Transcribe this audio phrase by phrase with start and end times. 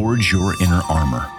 [0.00, 1.30] forge your inner armor.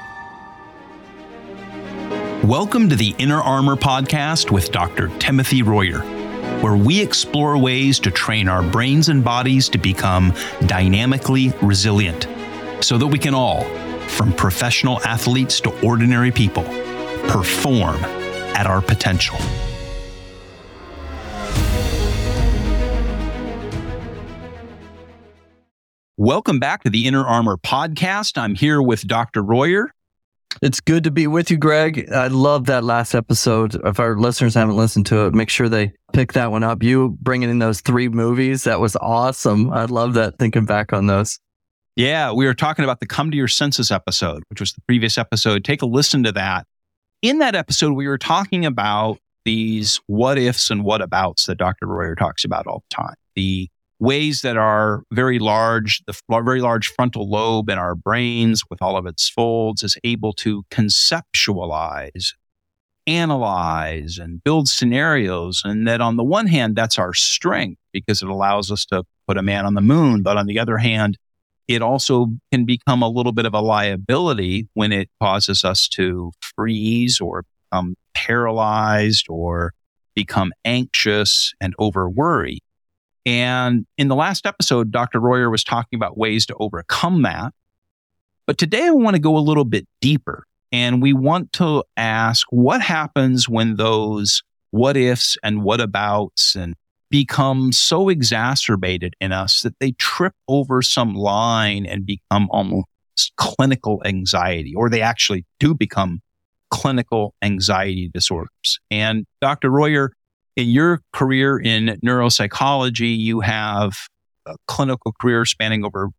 [2.43, 5.07] Welcome to the Inner Armor Podcast with Dr.
[5.17, 6.01] Timothy Royer,
[6.61, 10.31] where we explore ways to train our brains and bodies to become
[10.67, 12.27] dynamically resilient
[12.81, 13.63] so that we can all,
[14.07, 16.65] from professional athletes to ordinary people,
[17.29, 17.95] perform
[18.53, 19.39] at our potential.
[26.21, 28.37] Welcome back to the Inner Armor Podcast.
[28.37, 29.41] I'm here with Dr.
[29.41, 29.91] Royer.
[30.61, 32.11] It's good to be with you, Greg.
[32.11, 33.73] I love that last episode.
[33.83, 36.83] If our listeners haven't listened to it, make sure they pick that one up.
[36.83, 39.71] You bringing in those three movies, that was awesome.
[39.73, 41.39] I love that thinking back on those.
[41.95, 45.17] Yeah, we were talking about the Come to Your Senses episode, which was the previous
[45.17, 45.63] episode.
[45.63, 46.67] Take a listen to that.
[47.23, 51.87] In that episode, we were talking about these what ifs and what abouts that Dr.
[51.87, 53.15] Royer talks about all the time.
[53.33, 58.81] The ways that our very large, the very large frontal lobe in our brains with
[58.81, 62.33] all of its folds is able to conceptualize,
[63.05, 65.61] analyze, and build scenarios.
[65.63, 69.37] And that on the one hand, that's our strength because it allows us to put
[69.37, 70.23] a man on the moon.
[70.23, 71.17] But on the other hand,
[71.67, 76.31] it also can become a little bit of a liability when it causes us to
[76.41, 79.73] freeze or become paralyzed or
[80.15, 82.59] become anxious and over worry.
[83.25, 85.19] And in the last episode, Dr.
[85.19, 87.53] Royer was talking about ways to overcome that.
[88.47, 92.47] But today I want to go a little bit deeper and we want to ask
[92.49, 96.75] what happens when those what ifs and what abouts and
[97.09, 102.87] become so exacerbated in us that they trip over some line and become almost
[103.35, 106.21] clinical anxiety, or they actually do become
[106.69, 108.79] clinical anxiety disorders.
[108.89, 109.69] And Dr.
[109.69, 110.13] Royer,
[110.55, 113.93] in your career in neuropsychology, you have
[114.45, 116.09] a clinical career spanning over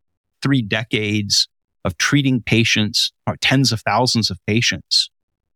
[0.42, 1.48] three decades
[1.84, 5.10] of treating patients, tens of thousands of patients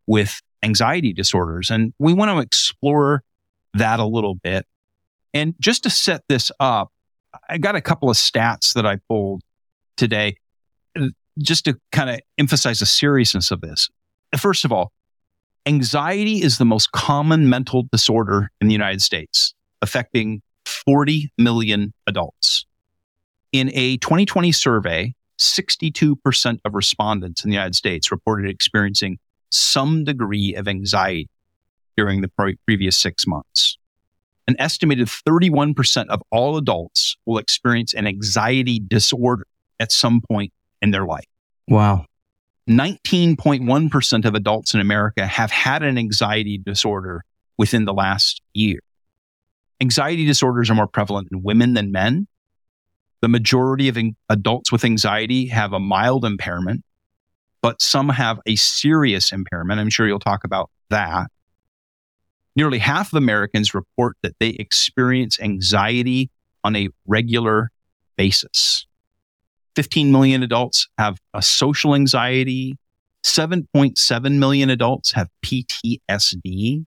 [0.05, 1.69] with anxiety disorders.
[1.69, 3.23] And we want to explore
[3.73, 4.65] that a little bit.
[5.33, 6.91] And just to set this up,
[7.49, 9.41] I got a couple of stats that I pulled
[9.97, 10.37] today
[10.97, 11.07] uh,
[11.39, 13.89] just to kind of emphasize the seriousness of this.
[14.37, 14.91] First of all,
[15.67, 22.65] Anxiety is the most common mental disorder in the United States, affecting 40 million adults.
[23.51, 29.19] In a 2020 survey, 62% of respondents in the United States reported experiencing
[29.49, 31.27] some degree of anxiety
[31.97, 33.77] during the pre- previous six months.
[34.47, 39.45] An estimated 31% of all adults will experience an anxiety disorder
[39.81, 41.27] at some point in their life.
[41.67, 42.05] Wow.
[42.67, 47.23] 19.1% of adults in America have had an anxiety disorder
[47.57, 48.79] within the last year.
[49.79, 52.27] Anxiety disorders are more prevalent in women than men.
[53.21, 53.97] The majority of
[54.29, 56.83] adults with anxiety have a mild impairment,
[57.61, 59.79] but some have a serious impairment.
[59.79, 61.27] I'm sure you'll talk about that.
[62.55, 66.29] Nearly half of Americans report that they experience anxiety
[66.63, 67.71] on a regular
[68.17, 68.87] basis.
[69.77, 72.75] 15 million adults have a social anxiety.
[73.23, 76.83] 7.7 million adults have PTSD.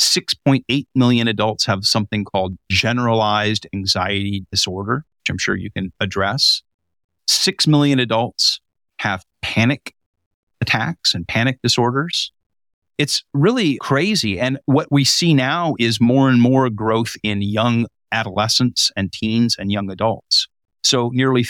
[0.00, 6.62] 6.8 million adults have something called generalized anxiety disorder, which I'm sure you can address.
[7.26, 8.58] 6 million adults
[9.00, 9.92] have panic
[10.62, 12.32] attacks and panic disorders.
[12.96, 14.40] It's really crazy.
[14.40, 19.56] And what we see now is more and more growth in young adolescents and teens
[19.58, 20.48] and young adults.
[20.82, 21.44] So nearly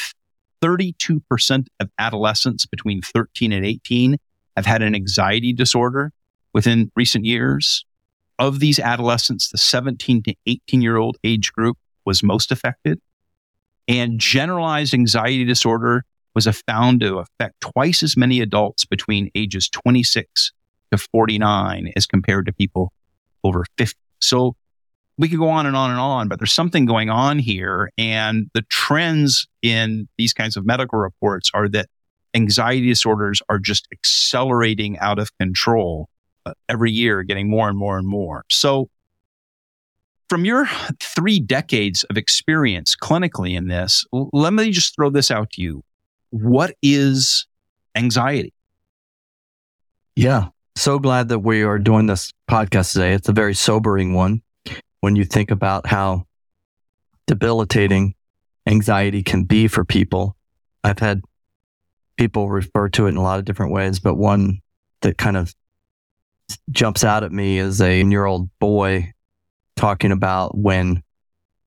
[0.63, 4.17] 32% of adolescents between 13 and 18
[4.57, 6.13] have had an anxiety disorder
[6.53, 7.85] within recent years.
[8.39, 13.01] Of these adolescents, the 17 to 18 year old age group was most affected.
[13.89, 16.05] And generalized anxiety disorder
[16.35, 20.53] was found to affect twice as many adults between ages 26
[20.93, 22.93] to 49 as compared to people
[23.43, 23.99] over 50.
[24.21, 24.55] So
[25.19, 27.91] we could go on and on and on, but there's something going on here.
[27.99, 31.89] And the trends in these kinds of medical reports are that
[32.35, 36.09] anxiety disorders are just accelerating out of control
[36.47, 38.45] uh, every year, getting more and more and more.
[38.49, 38.89] So,
[40.29, 40.69] from your
[41.01, 45.83] three decades of experience clinically in this, let me just throw this out to you.
[46.29, 47.47] What is
[47.97, 48.53] anxiety?
[50.15, 50.49] Yeah.
[50.77, 53.15] So glad that we are doing this podcast today.
[53.15, 54.43] It's a very sobering one
[55.01, 56.25] when you think about how
[57.27, 58.15] debilitating
[58.67, 60.37] anxiety can be for people.
[60.85, 61.23] I've had
[62.17, 64.61] people refer to it in a lot of different ways, but one
[65.03, 65.55] that kind of
[66.71, 69.13] jumps out at me is a year old boy
[69.77, 71.03] talking about when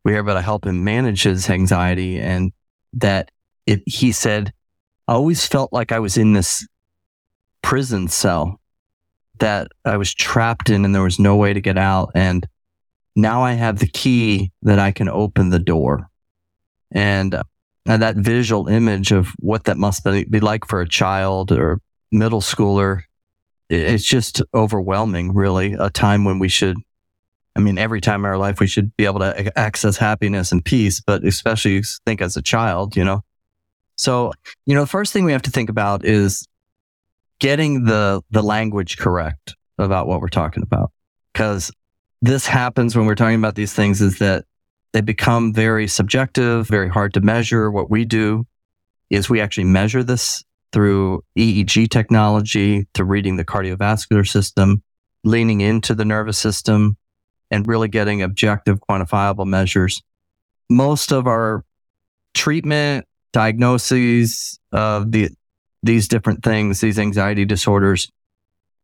[0.03, 2.51] we were able to help him manage his anxiety and
[2.93, 3.31] that
[3.65, 4.51] it, he said,
[5.07, 6.67] I always felt like I was in this
[7.61, 8.59] prison cell
[9.39, 12.11] that I was trapped in and there was no way to get out.
[12.15, 12.47] And
[13.15, 16.09] now I have the key that I can open the door.
[16.91, 17.43] And, uh,
[17.85, 21.81] and that visual image of what that must be, like for a child or
[22.11, 23.01] middle schooler,
[23.69, 25.73] it's just overwhelming, really.
[25.73, 26.77] A time when we should,
[27.55, 30.63] I mean, every time in our life, we should be able to access happiness and
[30.63, 33.21] peace, but especially think as a child, you know?
[33.95, 34.33] So,
[34.65, 36.47] you know, the first thing we have to think about is
[37.39, 40.91] getting the the language correct about what we're talking about
[41.33, 41.71] because
[42.21, 44.45] this happens when we're talking about these things is that
[44.93, 47.71] they become very subjective very hard to measure.
[47.71, 48.45] What we do
[49.09, 54.83] is we actually measure this through eeg technology to reading the cardiovascular system
[55.23, 56.97] leaning into the nervous system
[57.49, 60.01] and really getting objective quantifiable measures.
[60.69, 61.63] Most of our
[62.33, 65.29] treatment diagnoses of the
[65.83, 68.11] these different things, these anxiety disorders,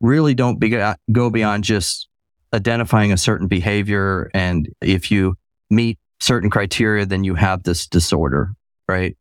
[0.01, 0.75] really don't be,
[1.11, 2.06] go beyond just
[2.53, 4.29] identifying a certain behavior.
[4.33, 5.35] And if you
[5.69, 8.51] meet certain criteria, then you have this disorder,
[8.87, 9.17] right?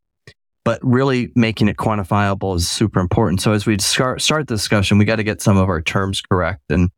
[0.64, 3.40] But really making it quantifiable is super important.
[3.40, 6.20] So as we start, start the discussion, we got to get some of our terms
[6.20, 6.62] correct.
[6.70, 6.90] And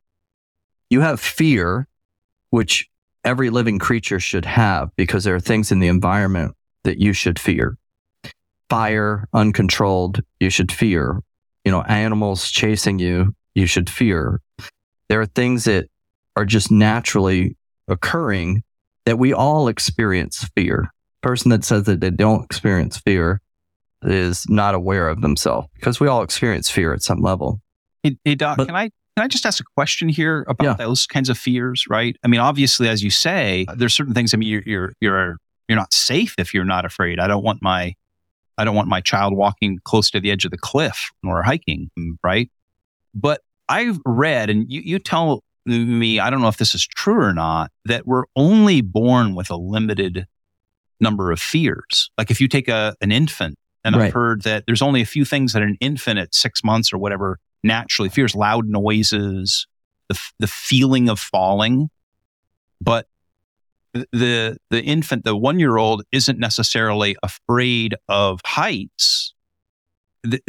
[0.91, 1.87] you have fear,
[2.51, 2.89] which
[3.25, 6.55] every living creature should have because there are things in the environment
[6.85, 7.77] that you should fear
[8.69, 11.23] fire uncontrolled, you should fear.
[11.65, 14.41] You know, animals chasing you, you should fear.
[15.09, 15.89] There are things that
[16.39, 17.57] are just naturally
[17.89, 18.63] occurring
[19.07, 20.93] that we all experience fear.
[21.21, 23.41] Person that says that they don't experience fear
[24.03, 27.61] is not aware of themselves because we all experience fear at some level.
[28.05, 28.85] Hey, hey Doc, but, can I
[29.17, 30.75] can I just ask a question here about yeah.
[30.75, 31.87] those kinds of fears?
[31.91, 32.17] Right?
[32.23, 34.33] I mean, obviously, as you say, there's certain things.
[34.33, 35.37] I mean, you're you're you're
[35.67, 37.19] you're not safe if you're not afraid.
[37.19, 37.95] I don't want my
[38.59, 41.91] I don't want my child walking close to the edge of the cliff or hiking,
[42.23, 42.49] right?
[43.13, 47.23] But I've read, and you, you tell me, I don't know if this is true
[47.23, 50.27] or not, that we're only born with a limited
[51.01, 52.11] number of fears.
[52.19, 54.07] Like if you take a, an infant, and right.
[54.07, 56.99] I've heard that there's only a few things that an infant at six months or
[56.99, 59.67] whatever naturally fears loud noises,
[60.09, 61.89] the, the feeling of falling.
[62.81, 63.07] But
[63.93, 69.35] the the infant, the one year old, isn't necessarily afraid of heights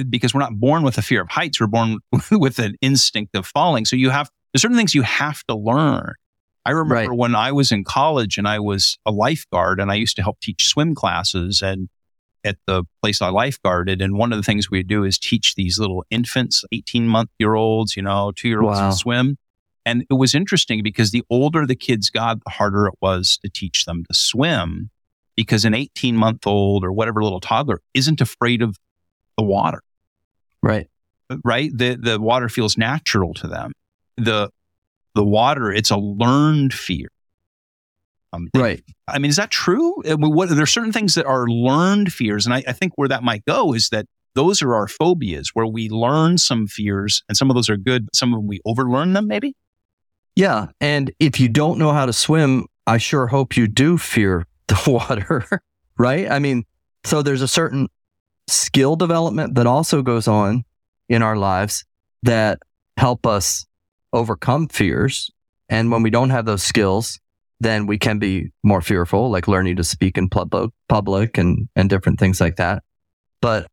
[0.10, 1.60] because we're not born with a fear of heights.
[1.60, 2.00] We're born
[2.31, 3.86] with an instinct of falling.
[3.86, 6.13] So you have there's certain things you have to learn.
[6.66, 7.18] I remember right.
[7.18, 10.40] when I was in college and I was a lifeguard and I used to help
[10.40, 11.90] teach swim classes and
[12.44, 14.04] at the place I lifeguarded.
[14.04, 17.56] And one of the things we do is teach these little infants, 18 month year
[17.56, 18.90] olds, you know, two year olds wow.
[18.90, 19.38] to swim.
[19.86, 23.50] And it was interesting because the older the kids got, the harder it was to
[23.50, 24.90] teach them to swim
[25.36, 28.78] because an 18 month old or whatever little toddler isn't afraid of
[29.38, 29.81] the water.
[30.62, 30.88] Right.
[31.44, 31.72] Right.
[31.74, 33.72] The, the water feels natural to them.
[34.19, 34.50] The,
[35.16, 37.10] the water, it's a learned fear.
[38.31, 38.83] Um, right.
[39.07, 40.04] I mean, is that true?
[40.06, 42.45] I mean, what, there are certain things that are learned fears.
[42.45, 44.06] And I, I think where that might go is that
[44.36, 48.07] those are our phobias where we learn some fears and some of those are good.
[48.13, 49.56] Some of them we overlearn them maybe.
[50.36, 50.68] Yeah.
[50.80, 54.81] And if you don't know how to swim, I sure hope you do fear the
[54.88, 55.45] water,
[55.98, 56.30] right?
[56.30, 56.63] I mean,
[57.04, 57.88] so there's a certain
[58.48, 60.64] skill development that also goes on
[61.07, 61.85] in our lives
[62.23, 62.59] that
[62.97, 63.66] help us
[64.13, 65.31] overcome fears.
[65.69, 67.19] And when we don't have those skills,
[67.59, 72.19] then we can be more fearful, like learning to speak in public, and, and different
[72.19, 72.83] things like that.
[73.42, 73.68] But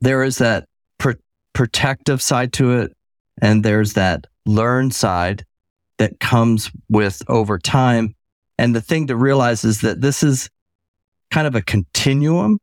[0.00, 0.66] there is that
[0.98, 1.12] pr-
[1.52, 2.96] protective side to it.
[3.40, 5.44] And there's that learn side
[5.98, 8.14] that comes with over time.
[8.58, 10.50] And the thing to realize is that this is
[11.30, 12.58] kind of a continuum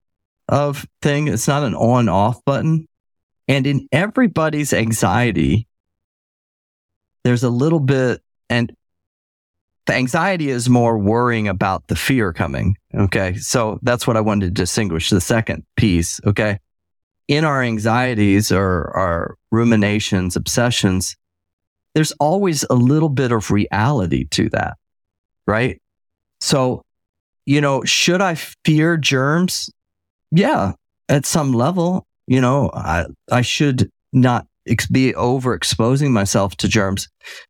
[0.50, 1.28] of thing.
[1.28, 2.88] It's not an on off button.
[3.48, 5.68] And in everybody's anxiety,
[7.26, 8.72] there's a little bit, and
[9.88, 12.78] the anxiety is more worrying about the fear coming.
[12.94, 13.34] Okay.
[13.38, 16.22] So that's what I wanted to distinguish the second piece.
[16.24, 16.60] Okay.
[17.28, 21.18] In our anxieties or our ruminations, obsessions,
[21.96, 24.78] there's always a little bit of reality to that,
[25.48, 25.82] right?
[26.42, 26.84] So,
[27.48, 29.72] you know, should I fear germs?
[30.30, 30.74] Yeah,
[31.10, 37.08] at some level, you know, I, I should not be overexposing myself to germs,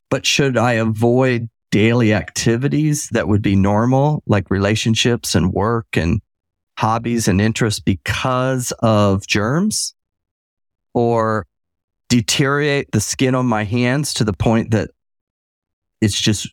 [0.10, 6.22] but should I avoid daily activities that would be normal, like relationships and work and
[6.78, 9.94] hobbies and interests because of germs?
[10.94, 11.46] Or
[12.10, 14.92] deteriorate the skin on my hands to the point that
[16.02, 16.48] it's just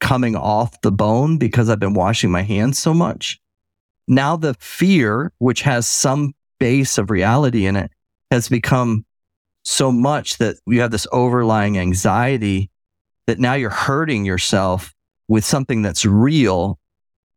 [0.00, 3.40] coming off the bone because I've been washing my hands so much.
[4.08, 7.90] Now the fear, which has some base of reality in it
[8.30, 9.04] has become
[9.64, 12.70] so much that you have this overlying anxiety
[13.26, 14.94] that now you're hurting yourself
[15.28, 16.78] with something that's real,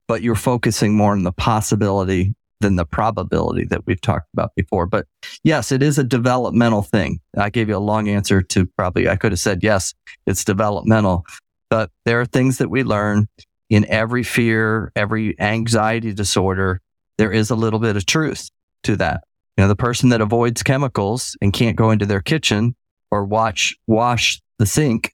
[0.08, 4.86] but you're focusing more on the possibility than the probability that we've talked about before.
[4.86, 5.06] But
[5.44, 7.20] yes, it is a developmental thing.
[7.38, 9.94] I gave you a long answer to probably, I could have said, yes,
[10.26, 11.26] it's developmental,
[11.70, 13.28] but there are things that we learn
[13.70, 16.82] in every fear, every anxiety disorder.
[17.18, 18.50] There is a little bit of truth
[18.84, 19.24] to that.
[19.58, 22.76] You know, the person that avoids chemicals and can't go into their kitchen
[23.12, 25.14] or watch, wash the sink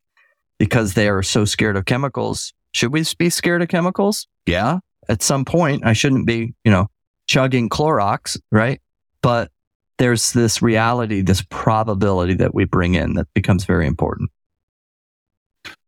[0.57, 2.53] because they are so scared of chemicals.
[2.71, 4.27] Should we be scared of chemicals?
[4.45, 4.79] Yeah.
[5.09, 6.87] At some point, I shouldn't be, you know,
[7.27, 8.81] chugging Clorox, right?
[9.21, 9.51] But
[9.97, 14.31] there's this reality, this probability that we bring in that becomes very important.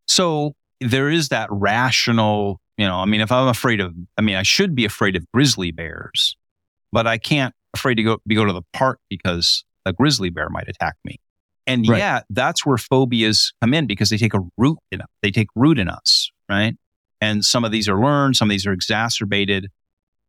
[0.08, 4.36] So there is that rational, you know, I mean, if I'm afraid of, I mean,
[4.36, 6.38] I should be afraid of grizzly bears,
[6.92, 10.50] but I can't afraid to go, be go to the park because a grizzly bear
[10.50, 11.20] might attack me.
[11.66, 11.98] And right.
[11.98, 15.08] yeah, that's where phobias come in because they take a root in us.
[15.22, 16.76] They take root in us, right?
[17.22, 19.70] And some of these are learned, some of these are exacerbated.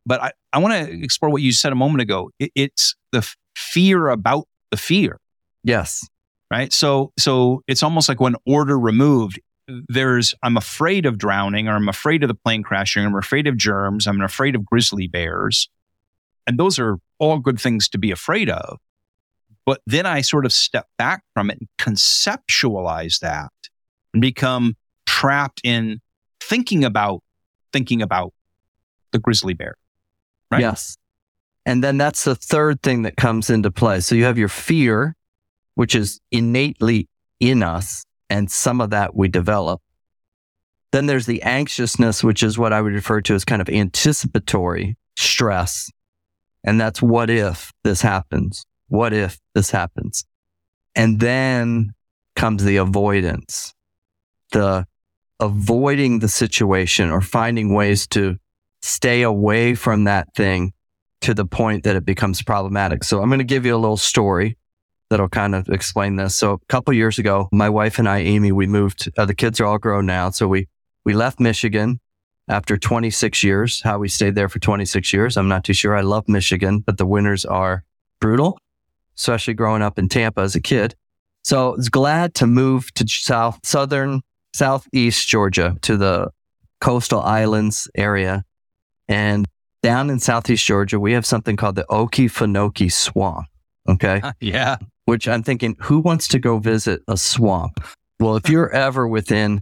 [0.06, 2.30] But I, I want to explore what you said a moment ago.
[2.38, 5.18] It, it's the fear about the fear.
[5.64, 6.06] Yes.
[6.50, 6.72] Right.
[6.72, 11.88] So, so it's almost like when order removed, there's, I'm afraid of drowning or I'm
[11.88, 13.02] afraid of the plane crashing.
[13.02, 14.06] or I'm afraid of germs.
[14.06, 15.68] I'm afraid of grizzly bears.
[16.46, 18.78] And those are all good things to be afraid of.
[19.66, 23.50] But then I sort of step back from it and conceptualize that
[24.12, 24.76] and become
[25.06, 26.00] trapped in
[26.40, 27.22] thinking about
[27.72, 28.32] thinking about
[29.10, 29.74] the grizzly bear
[30.50, 30.60] Right?
[30.60, 30.96] Yes.
[31.66, 34.00] And then that's the third thing that comes into play.
[34.00, 35.16] So you have your fear,
[35.74, 37.08] which is innately
[37.40, 39.80] in us, and some of that we develop.
[40.92, 44.96] Then there's the anxiousness, which is what I would refer to as kind of anticipatory
[45.16, 45.90] stress.
[46.64, 48.64] And that's what if this happens?
[48.88, 50.24] What if this happens?
[50.94, 51.94] And then
[52.36, 53.74] comes the avoidance,
[54.52, 54.86] the
[55.40, 58.38] avoiding the situation or finding ways to
[58.82, 60.72] stay away from that thing
[61.20, 63.04] to the point that it becomes problematic.
[63.04, 64.56] So I'm going to give you a little story
[65.10, 66.34] that'll kind of explain this.
[66.34, 69.10] So a couple years ago, my wife and I, Amy, we moved.
[69.16, 70.68] Uh, the kids are all grown now, so we
[71.04, 72.00] we left Michigan
[72.48, 73.80] after 26 years.
[73.82, 75.96] How we stayed there for 26 years, I'm not too sure.
[75.96, 77.84] I love Michigan, but the winters are
[78.20, 78.58] brutal,
[79.16, 80.94] especially growing up in Tampa as a kid.
[81.42, 84.22] So I was glad to move to south southern
[84.54, 86.30] southeast Georgia to the
[86.80, 88.44] coastal islands area
[89.08, 89.46] and
[89.82, 93.46] down in Southeast Georgia, we have something called the Okefenokee Swamp.
[93.86, 94.22] Okay.
[94.40, 94.76] yeah.
[95.04, 97.84] Which I'm thinking, who wants to go visit a swamp?
[98.18, 99.60] Well, if you're ever within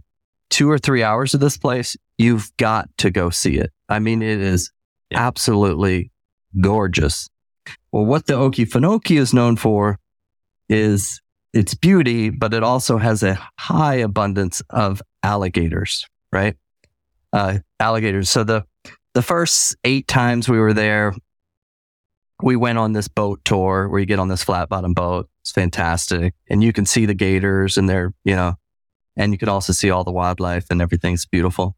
[0.49, 3.71] two or three hours of this place, you've got to go see it.
[3.89, 4.71] I mean, it is
[5.09, 5.25] yeah.
[5.25, 6.11] absolutely
[6.59, 7.29] gorgeous.
[7.91, 9.99] Well, what the Okefenokee is known for
[10.69, 11.21] is
[11.53, 16.55] its beauty, but it also has a high abundance of alligators, right?
[17.31, 18.29] Uh, alligators.
[18.29, 18.65] So the
[19.13, 21.13] the first eight times we were there,
[22.41, 25.29] we went on this boat tour where you get on this flat bottom boat.
[25.41, 26.33] It's fantastic.
[26.49, 28.55] And you can see the gators and they're, you know,
[29.15, 31.75] and you can also see all the wildlife and everything's beautiful.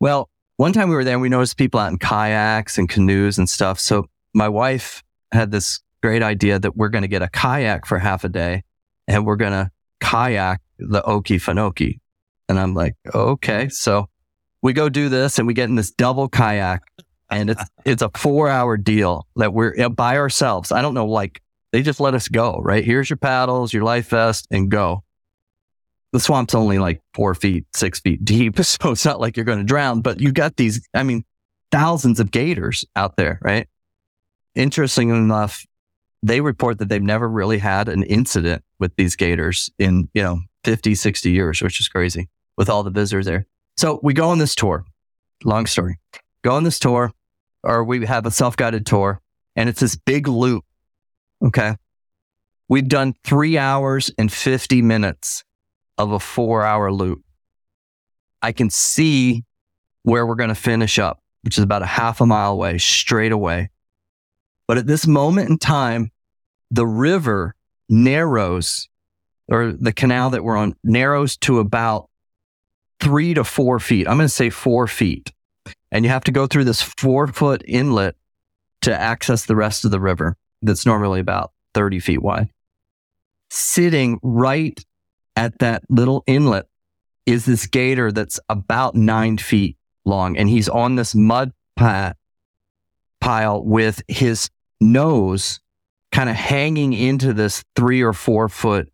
[0.00, 3.38] Well, one time we were there and we noticed people out in kayaks and canoes
[3.38, 3.78] and stuff.
[3.78, 5.02] So my wife
[5.32, 8.62] had this great idea that we're going to get a kayak for half a day
[9.06, 12.00] and we're going to kayak the Okefenokee.
[12.48, 13.68] And I'm like, okay.
[13.68, 14.08] So
[14.62, 16.82] we go do this and we get in this double kayak
[17.30, 20.72] and it's it's a four hour deal that we're by ourselves.
[20.72, 21.42] I don't know, like
[21.72, 22.84] they just let us go, right?
[22.84, 25.04] Here's your paddles, your life vest, and go.
[26.12, 28.58] The swamp's only like four feet, six feet deep.
[28.64, 31.24] So it's not like you're going to drown, but you got these, I mean,
[31.70, 33.68] thousands of gators out there, right?
[34.54, 35.64] Interesting enough,
[36.22, 40.40] they report that they've never really had an incident with these gators in, you know,
[40.64, 43.46] 50, 60 years, which is crazy with all the visitors there.
[43.76, 44.84] So we go on this tour.
[45.44, 45.98] Long story.
[46.42, 47.12] Go on this tour,
[47.62, 49.20] or we have a self guided tour,
[49.56, 50.64] and it's this big loop.
[51.42, 51.76] Okay.
[52.68, 55.44] We've done three hours and 50 minutes
[56.04, 57.22] of a four hour loop.
[58.42, 59.44] I can see
[60.02, 63.32] where we're going to finish up, which is about a half a mile away, straight
[63.32, 63.70] away.
[64.66, 66.10] But at this moment in time,
[66.70, 67.54] the river
[67.88, 68.88] narrows,
[69.48, 72.08] or the canal that we're on narrows to about
[73.00, 74.06] three to four feet.
[74.06, 75.32] I'm going to say four feet.
[75.90, 78.14] And you have to go through this four foot inlet
[78.82, 82.48] to access the rest of the river that's normally about 30 feet wide.
[83.50, 84.82] Sitting right
[85.36, 86.66] at that little inlet
[87.26, 90.36] is this gator that's about nine feet long.
[90.36, 91.52] And he's on this mud
[93.20, 94.48] pile with his
[94.80, 95.60] nose
[96.12, 98.88] kind of hanging into this three or four foot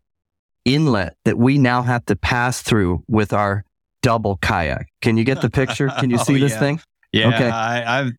[0.65, 3.63] inlet that we now have to pass through with our
[4.01, 4.87] double kayak.
[5.01, 5.89] Can you get the picture?
[5.99, 6.59] Can you Oh, see this yeah.
[6.59, 6.81] thing?
[7.13, 7.49] Yeah, Okay.
[7.49, 8.11] I, I've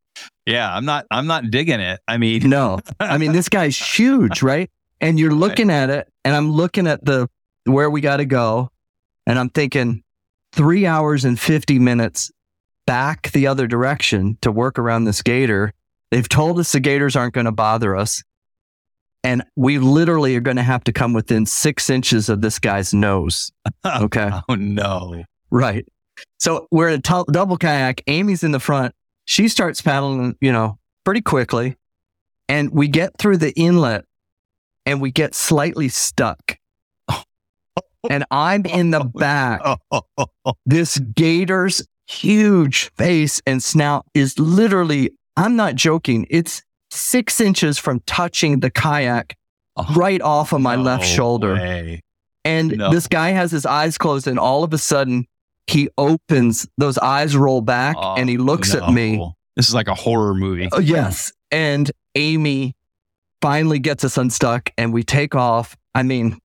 [0.46, 2.00] yeah, I'm not I'm not digging it.
[2.08, 2.80] I mean, No.
[2.98, 4.70] I mean, this guy's huge, right?
[5.00, 7.28] And you're looking at it, and I'm looking at the
[7.72, 8.70] where we got to go,
[9.26, 10.02] and I'm thinking
[10.52, 12.30] three hours and 50 minutes
[12.86, 15.72] back the other direction to work around this gator.
[16.10, 18.22] They've told us the gators aren't going to bother us.
[19.24, 22.94] And we literally are going to have to come within six inches of this guy's
[22.94, 23.52] nose.
[23.84, 24.30] Okay.
[24.48, 25.24] oh no.
[25.50, 25.86] Right.
[26.38, 28.02] So we're in a double kayak.
[28.06, 28.94] Amy's in the front.
[29.24, 31.76] She starts paddling, you know, pretty quickly.
[32.48, 34.04] And we get through the inlet
[34.86, 36.57] and we get slightly stuck.
[38.08, 39.60] And I'm in the back.
[39.64, 40.52] Oh, oh, oh, oh.
[40.66, 48.00] This gator's huge face and snout is literally, I'm not joking, it's six inches from
[48.06, 49.36] touching the kayak
[49.76, 49.86] oh.
[49.94, 51.54] right off of my left shoulder.
[51.54, 52.02] way.
[52.44, 52.90] And No.
[52.90, 55.26] this guy has his eyes closed, and all of a sudden,
[55.66, 59.22] he opens, those eyes roll back, Oh, and he looks at me.
[59.54, 60.68] This is like a horror movie.
[60.72, 61.30] Oh, yes.
[61.50, 62.74] And Amy
[63.42, 65.76] finally gets us unstuck, and we take off.
[65.94, 66.38] I mean,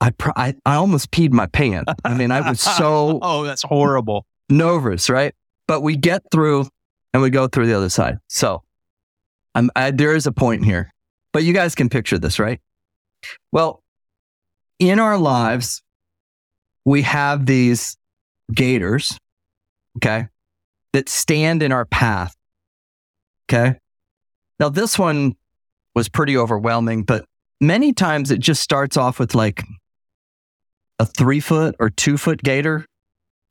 [0.00, 1.92] I, pr- I, I almost peed my pants.
[2.04, 4.26] I mean, I was so oh, that's horrible.
[4.50, 5.34] nervous, right?
[5.66, 6.68] But we get through
[7.12, 8.18] and we go through the other side.
[8.28, 8.62] So
[9.54, 10.92] I'm, I, there is a point here,
[11.32, 12.60] but you guys can picture this, right?
[13.52, 13.82] Well,
[14.78, 15.82] in our lives,
[16.84, 17.96] we have these
[18.52, 19.18] gators,
[19.98, 20.28] okay,
[20.92, 22.34] that stand in our path.
[23.48, 23.78] Okay.
[24.58, 25.36] Now, this one
[25.94, 27.24] was pretty overwhelming, but
[27.60, 29.62] many times it just starts off with like
[30.98, 32.86] a three foot or two foot gator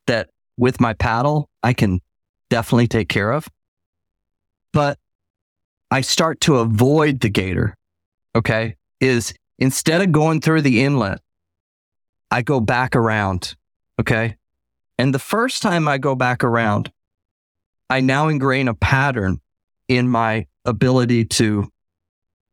[0.07, 2.01] that with my paddle, I can
[2.49, 3.47] definitely take care of.
[4.71, 4.97] But
[5.91, 7.75] I start to avoid the gator.
[8.35, 8.75] Okay.
[8.99, 11.19] Is instead of going through the inlet,
[12.31, 13.55] I go back around.
[13.99, 14.37] Okay.
[14.97, 16.91] And the first time I go back around,
[17.89, 19.39] I now ingrain a pattern
[19.87, 21.69] in my ability to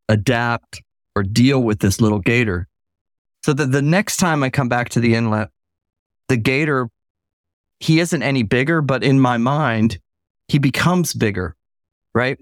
[0.08, 0.82] adapt
[1.14, 2.66] or deal with this little gator.
[3.42, 5.50] So that the next time I come back to the inlet,
[6.28, 6.90] the gator
[7.80, 9.98] he isn't any bigger, but in my mind,
[10.48, 11.56] he becomes bigger,
[12.14, 12.38] right?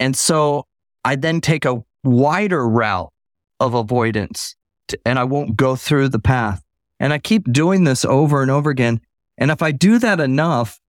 [0.00, 0.66] And so
[1.04, 3.12] I then take a wider route
[3.60, 4.56] of avoidance
[4.88, 6.62] to, and I won't go through the path.
[6.98, 9.00] And I keep doing this over and over again.
[9.38, 10.80] And if I do that enough,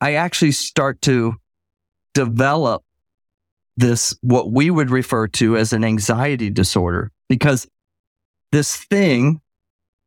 [0.00, 1.34] I actually start to
[2.14, 2.82] develop
[3.76, 7.66] this, what we would refer to as an anxiety disorder, because
[8.52, 9.40] this thing,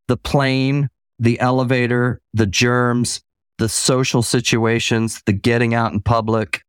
[0.08, 3.22] the plane, the elevator, the germs,
[3.58, 6.64] the social situations, the getting out in public,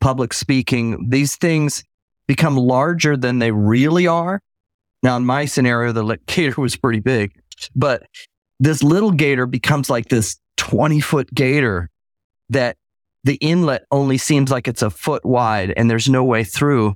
[0.00, 1.82] public speaking, these things
[2.26, 4.40] become larger than they really are.
[5.02, 7.32] Now, in my scenario, the gator was pretty big,
[7.74, 8.04] but
[8.60, 11.90] this little gator becomes like this 20 foot gator
[12.50, 12.76] that
[13.24, 16.94] the inlet only seems like it's a foot wide and there's no way through.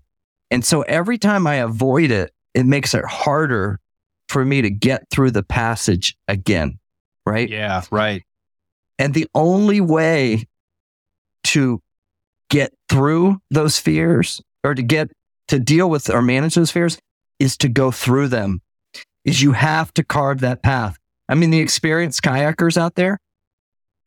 [0.51, 3.81] And so every time I avoid it, it makes it harder
[4.29, 6.79] for me to get through the passage again.
[7.25, 7.49] Right.
[7.49, 8.23] Yeah, right.
[8.99, 10.47] And the only way
[11.45, 11.81] to
[12.51, 15.11] get through those fears or to get
[15.49, 16.99] to deal with or manage those fears
[17.39, 18.61] is to go through them,
[19.25, 20.99] is you have to carve that path.
[21.29, 23.19] I mean, the experienced kayakers out there,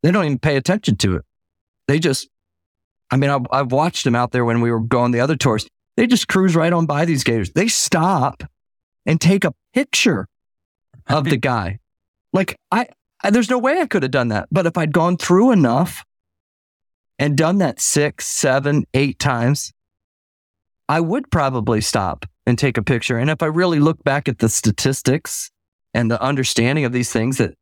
[0.02, 1.26] they don't even pay attention to it.
[1.88, 2.30] They just,
[3.12, 5.68] I mean, I've, I've watched them out there when we were going the other tours.
[5.98, 7.52] They just cruise right on by these gators.
[7.52, 8.44] They stop
[9.06, 10.28] and take a picture
[11.08, 11.80] of the guy.
[12.34, 12.88] Like I,
[13.24, 14.48] I, there's no way I could have done that.
[14.52, 16.04] But if I'd gone through enough
[17.18, 19.72] and done that six, seven, eight times,
[20.88, 23.18] I would probably stop and take a picture.
[23.18, 25.50] And if I really look back at the statistics
[25.94, 27.56] and the understanding of these things, that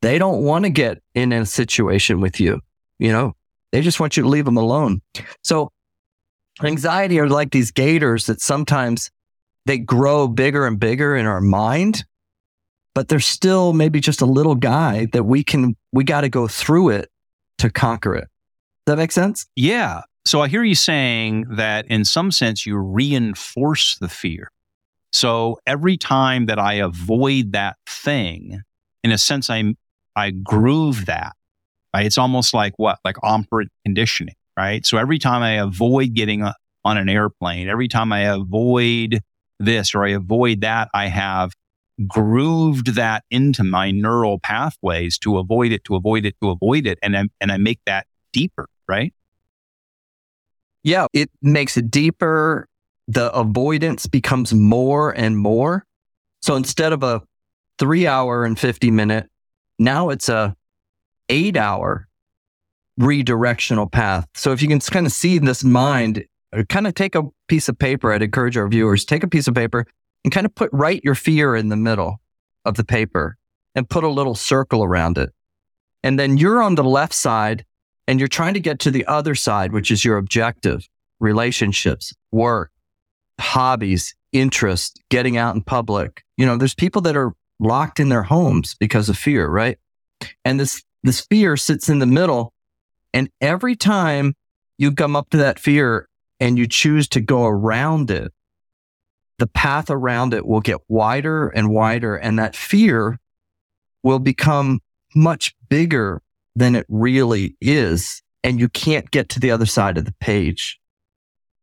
[0.00, 2.60] they don't want to get in a situation with you,
[2.98, 3.34] you know,
[3.72, 5.02] they just want you to leave them alone.
[5.42, 5.70] So
[6.62, 9.10] anxiety are like these gators that sometimes
[9.66, 12.04] they grow bigger and bigger in our mind
[12.94, 16.46] but there's still maybe just a little guy that we can we got to go
[16.46, 17.10] through it
[17.58, 18.28] to conquer it.
[18.86, 19.46] Does that make sense?
[19.56, 20.02] Yeah.
[20.24, 24.50] So I hear you saying that in some sense you reinforce the fear.
[25.12, 28.62] So every time that I avoid that thing,
[29.02, 29.74] in a sense, I
[30.16, 31.34] I groove that.
[31.92, 32.06] Right?
[32.06, 34.84] It's almost like what, like operant conditioning, right?
[34.84, 39.20] So every time I avoid getting a, on an airplane, every time I avoid
[39.58, 41.52] this or I avoid that, I have
[42.06, 46.98] grooved that into my neural pathways to avoid it, to avoid it, to avoid it,
[47.02, 49.14] and I, and I make that deeper, right?
[50.82, 52.68] Yeah, it makes it deeper
[53.08, 55.86] the avoidance becomes more and more.
[56.42, 57.22] So instead of a
[57.78, 59.28] three hour and 50 minute,
[59.78, 60.56] now it's a
[61.28, 62.08] eight hour
[63.00, 64.26] redirectional path.
[64.34, 67.68] So if you can kind of see this mind, uh, kind of take a piece
[67.68, 69.86] of paper, I'd encourage our viewers, take a piece of paper
[70.24, 72.20] and kind of put, write your fear in the middle
[72.64, 73.36] of the paper
[73.74, 75.30] and put a little circle around it.
[76.02, 77.64] And then you're on the left side
[78.06, 82.70] and you're trying to get to the other side, which is your objective, relationships, work,
[83.40, 86.22] hobbies, interest, getting out in public.
[86.36, 89.78] You know, there's people that are locked in their homes because of fear, right?
[90.44, 92.53] And this, this fear sits in the middle.
[93.14, 94.34] And every time
[94.76, 96.08] you come up to that fear
[96.40, 98.32] and you choose to go around it,
[99.38, 102.16] the path around it will get wider and wider.
[102.16, 103.20] And that fear
[104.02, 104.80] will become
[105.14, 106.22] much bigger
[106.56, 108.20] than it really is.
[108.42, 110.80] And you can't get to the other side of the page.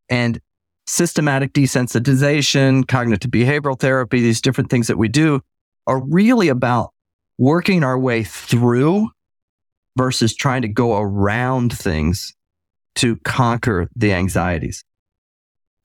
[0.10, 0.40] And
[0.88, 5.42] systematic desensitization, cognitive behavioral therapy, these different things that we do
[5.86, 6.94] are really about
[7.38, 9.10] working our way through
[9.98, 12.34] versus trying to go around things
[12.96, 14.84] to conquer the anxieties.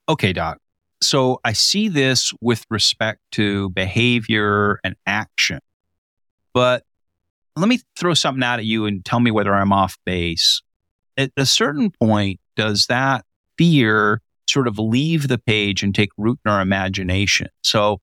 [0.09, 0.59] Okay, Doc.
[1.01, 5.59] So I see this with respect to behavior and action.
[6.53, 6.83] But
[7.55, 10.61] let me throw something out at you and tell me whether I'm off base.
[11.17, 13.25] At a certain point, does that
[13.57, 17.47] fear sort of leave the page and take root in our imagination?
[17.63, 17.99] So,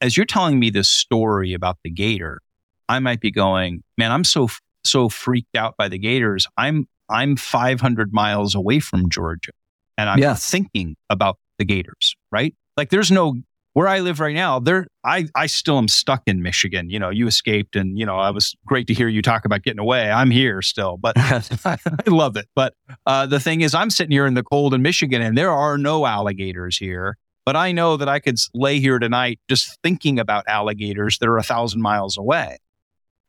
[0.00, 2.40] as you're telling me this story about the gator,
[2.88, 4.48] I might be going, man, I'm so
[4.86, 6.46] so freaked out by the gators.
[6.56, 9.52] I'm I'm 500 miles away from Georgia,
[9.96, 10.50] and I'm yes.
[10.50, 12.16] thinking about the gators.
[12.30, 12.54] Right?
[12.76, 13.36] Like, there's no
[13.76, 16.88] where I live right now, there I I still am stuck in Michigan.
[16.88, 19.64] You know, you escaped and you know, I was great to hear you talk about
[19.64, 20.10] getting away.
[20.10, 22.46] I'm here still, but I love it.
[22.54, 22.72] But
[23.04, 25.76] uh, the thing is I'm sitting here in the cold in Michigan and there are
[25.76, 27.18] no alligators here.
[27.44, 31.36] But I know that I could lay here tonight just thinking about alligators that are
[31.36, 32.56] a thousand miles away.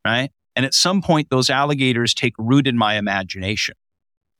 [0.06, 0.30] Right.
[0.58, 3.76] And at some point, those alligators take root in my imagination.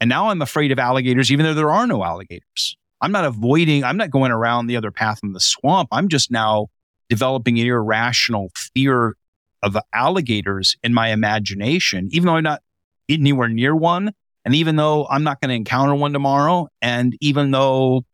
[0.02, 2.76] And now I'm afraid of alligators, even though there are no alligators.
[3.00, 5.90] I'm not avoiding, I'm not going around the other path in the swamp.
[5.92, 6.68] I'm just now
[7.08, 9.16] developing an irrational fear
[9.62, 12.64] of alligators in my imagination, even though I'm not
[13.08, 14.12] anywhere near one.
[14.44, 18.06] And even though I'm not going to encounter one tomorrow, and even though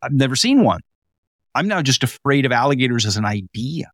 [0.00, 0.80] I've never seen one,
[1.56, 3.90] I'm now just afraid of alligators as an idea.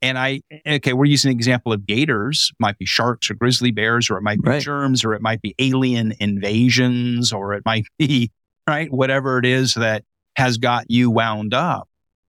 [0.00, 4.10] And I, okay, we're using an example of gators, might be sharks or grizzly bears,
[4.10, 4.62] or it might be right.
[4.62, 8.30] germs, or it might be alien invasions, or it might be
[8.68, 8.92] right?
[8.92, 10.04] Whatever it is that
[10.36, 11.88] has got you wound up.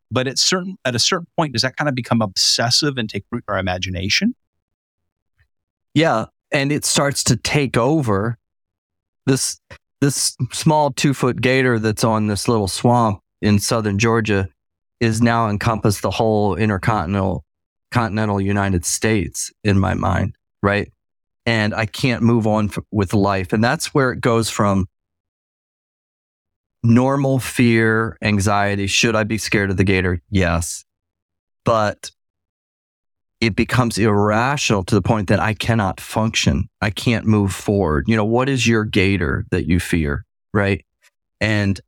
[0.10, 3.26] But at certain at a certain point, does that kind of become obsessive and take
[3.32, 4.34] root in our imagination?
[5.94, 6.26] Yeah.
[6.52, 8.38] And it starts to take over
[9.28, 9.60] this
[10.02, 14.50] this small two foot gator that's on this little swamp in southern Georgia
[15.00, 17.44] is now encompassed the whole intercontinental
[17.92, 20.92] continental United States in my mind, right?
[21.46, 23.54] And I can't move on f- with life.
[23.54, 24.88] And that's where it goes from
[26.84, 28.88] normal fear, anxiety.
[28.88, 30.22] Should I be scared of the gator?
[30.30, 30.86] Yes.
[31.66, 32.12] But
[33.42, 36.70] it becomes irrational to the point that I cannot function.
[36.82, 38.06] I can't move forward.
[38.08, 40.26] You know, what is your gator that you fear?
[40.54, 40.86] Right.
[41.40, 41.80] And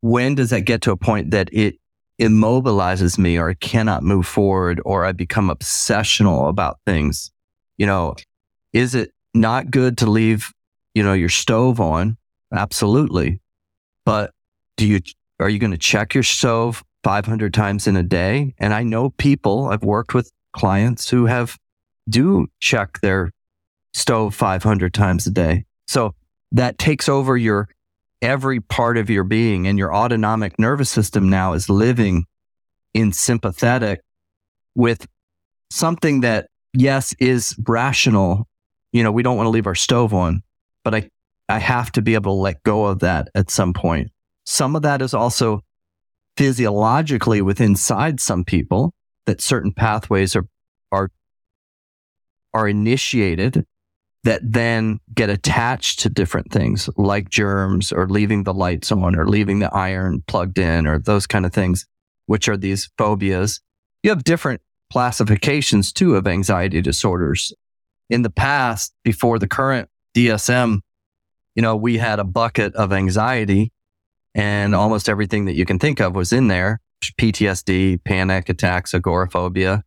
[0.00, 1.76] when does that get to a point that it
[2.20, 7.30] immobilizes me or I cannot move forward or I become obsessional about things?
[7.76, 8.14] You know,
[8.72, 10.52] is it not good to leave,
[10.94, 12.16] you know, your stove on?
[12.52, 13.40] Absolutely.
[14.04, 14.32] But
[14.76, 15.00] do you,
[15.40, 18.54] are you going to check your stove 500 times in a day?
[18.58, 21.58] And I know people, I've worked with clients who have
[22.08, 23.32] do check their
[23.94, 25.64] stove 500 times a day.
[25.86, 26.14] So
[26.52, 27.68] that takes over your
[28.22, 32.24] every part of your being and your autonomic nervous system now is living
[32.94, 34.00] in sympathetic
[34.74, 35.06] with
[35.70, 38.48] something that yes is rational.
[38.92, 40.42] You know we don't want to leave our stove on
[40.84, 41.10] but i
[41.48, 44.10] i have to be able to let go of that at some point.
[44.44, 45.60] Some of that is also
[46.36, 48.94] physiologically within inside some people
[49.26, 50.46] that certain pathways are
[50.90, 51.10] are
[52.54, 53.66] are initiated
[54.24, 59.26] that then get attached to different things like germs or leaving the lights on or
[59.26, 61.86] leaving the iron plugged in or those kind of things,
[62.26, 63.60] which are these phobias.
[64.02, 64.60] You have different
[64.92, 67.52] classifications too of anxiety disorders.
[68.10, 70.80] In the past, before the current DSM,
[71.54, 73.72] you know, we had a bucket of anxiety
[74.34, 79.84] and almost everything that you can think of was in there PTSD, panic attacks, agoraphobia.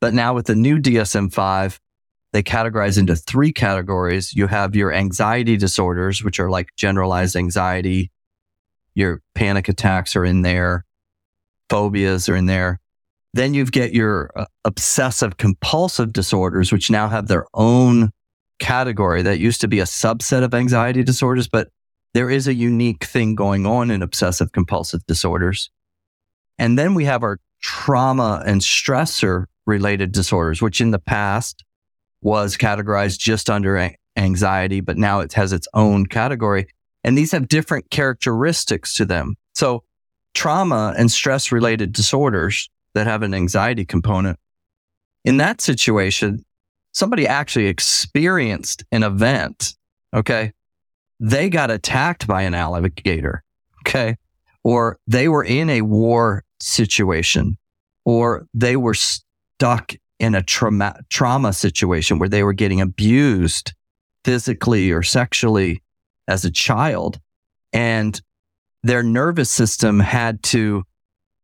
[0.00, 1.80] But now with the new DSM 5,
[2.32, 4.34] they categorize into three categories.
[4.34, 8.10] You have your anxiety disorders, which are like generalized anxiety,
[8.94, 10.84] your panic attacks are in there,
[11.68, 12.80] phobias are in there.
[13.32, 18.10] Then you've get your uh, obsessive compulsive disorders, which now have their own
[18.58, 21.68] category that used to be a subset of anxiety disorders, but
[22.12, 25.70] there is a unique thing going on in obsessive compulsive disorders.
[26.58, 31.64] And then we have our trauma and stressor related disorders, which in the past
[32.22, 36.66] was categorized just under anxiety, but now it has its own category.
[37.04, 39.36] And these have different characteristics to them.
[39.54, 39.84] So
[40.34, 44.38] trauma and stress related disorders that have an anxiety component.
[45.24, 46.44] In that situation,
[46.92, 49.74] somebody actually experienced an event.
[50.14, 50.52] Okay.
[51.18, 53.42] They got attacked by an alligator.
[53.86, 54.16] Okay.
[54.62, 57.56] Or they were in a war situation
[58.04, 63.72] or they were stuck in a trauma, trauma situation where they were getting abused
[64.24, 65.82] physically or sexually
[66.28, 67.18] as a child.
[67.72, 68.20] And
[68.82, 70.84] their nervous system had to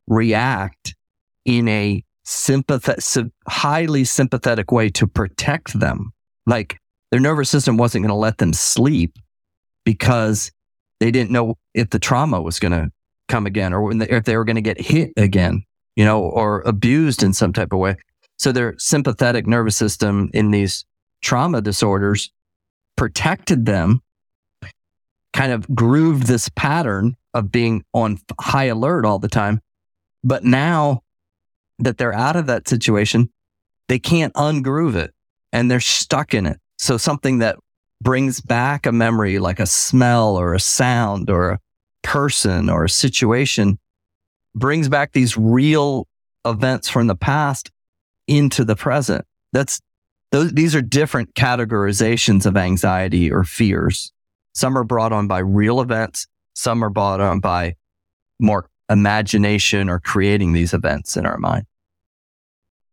[0.07, 0.95] react
[1.45, 6.13] in a sympathetic, highly sympathetic way to protect them.
[6.47, 6.79] Like
[7.11, 9.19] their nervous system wasn't going to let them sleep
[9.85, 10.53] because
[11.01, 12.91] they didn't know if the trauma was going to
[13.29, 15.63] come again or they, if they were going to get hit again,
[15.95, 17.97] you know, or abused in some type of way.
[18.39, 20.85] So their sympathetic nervous system in these
[21.23, 22.31] trauma disorders
[22.97, 24.03] protected them,
[25.33, 29.61] kind of grooved this pattern of being on high alert all the time.
[30.25, 31.03] But now
[31.79, 33.31] that they're out of that situation,
[33.89, 35.15] they can't ungroove it
[35.53, 36.59] and they're stuck in it.
[36.79, 37.59] So something that
[38.03, 41.61] brings back a memory like a smell or a sound or a
[42.03, 43.79] person or a situation
[44.55, 46.07] brings back these real
[46.45, 47.71] events from the past
[48.27, 49.25] into the present.
[49.53, 49.81] That's
[50.33, 54.13] those, these are different categorizations of anxiety or fears.
[54.55, 56.27] Some are brought on by real events.
[56.55, 57.77] Some are brought on by
[58.41, 61.67] more imagination or creating these events in our mind.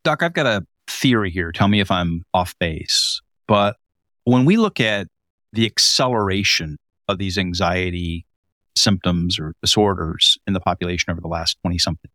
[0.03, 1.51] Doc, I've got a theory here.
[1.51, 3.21] Tell me if I'm off base.
[3.47, 3.77] But
[4.25, 5.07] when we look at
[5.53, 8.25] the acceleration of these anxiety
[8.75, 12.09] symptoms or disorders in the population over the last 20 something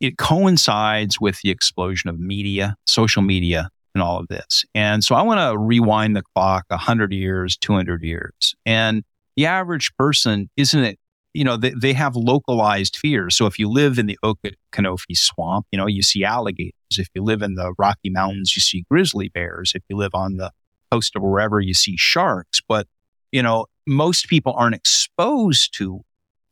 [0.00, 4.64] it coincides with the explosion of media, social media, and all of this.
[4.74, 8.54] And so I want to rewind the clock 100 years, 200 years.
[8.66, 9.04] And
[9.36, 10.98] the average person, isn't it
[11.36, 13.36] you know, they, they have localized fears.
[13.36, 16.72] So if you live in the Okefenokee swamp, you know, you see alligators.
[16.92, 19.72] If you live in the Rocky Mountains, you see grizzly bears.
[19.74, 20.50] If you live on the
[20.90, 22.62] coast of wherever, you see sharks.
[22.66, 22.86] But,
[23.32, 26.00] you know, most people aren't exposed to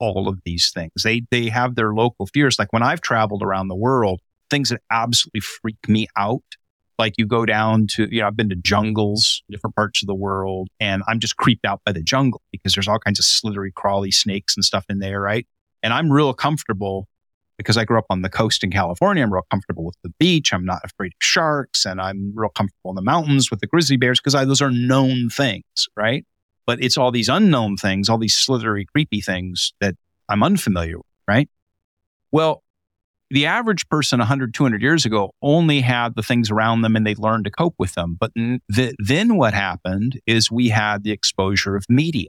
[0.00, 1.02] all of these things.
[1.02, 2.58] They, they have their local fears.
[2.58, 6.42] Like when I've traveled around the world, things that absolutely freak me out
[6.98, 10.14] like you go down to, you know, I've been to jungles, different parts of the
[10.14, 13.72] world, and I'm just creeped out by the jungle because there's all kinds of slithery,
[13.72, 15.46] crawly snakes and stuff in there, right?
[15.82, 17.08] And I'm real comfortable
[17.58, 19.22] because I grew up on the coast in California.
[19.22, 20.52] I'm real comfortable with the beach.
[20.52, 23.96] I'm not afraid of sharks, and I'm real comfortable in the mountains with the grizzly
[23.96, 26.24] bears because those are known things, right?
[26.66, 29.94] But it's all these unknown things, all these slithery, creepy things that
[30.28, 31.48] I'm unfamiliar with, right?
[32.32, 32.62] Well,
[33.30, 37.14] the average person 100, 200 years ago only had the things around them and they
[37.14, 38.16] learned to cope with them.
[38.18, 42.28] But th- then what happened is we had the exposure of media.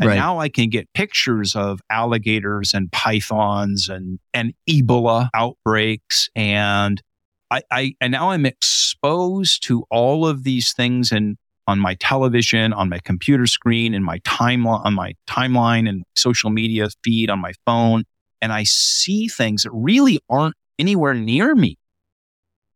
[0.00, 0.16] And right.
[0.16, 6.28] now I can get pictures of alligators and pythons and, and Ebola outbreaks.
[6.36, 7.02] And
[7.50, 11.36] I, I, and now I'm exposed to all of these things and
[11.68, 16.50] on my television, on my computer screen, in my timeline, on my timeline and social
[16.50, 18.02] media feed on my phone
[18.40, 21.78] and I see things that really aren't anywhere near me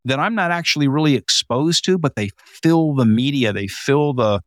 [0.04, 4.40] that I'm not actually really exposed to, but they fill the media, they fill the,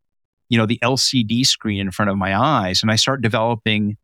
[0.49, 2.81] you know, the LCD screen in front of my eyes.
[2.81, 3.95] And I start developing